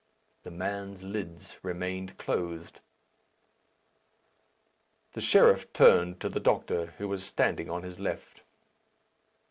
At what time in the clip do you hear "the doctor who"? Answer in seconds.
6.29-7.07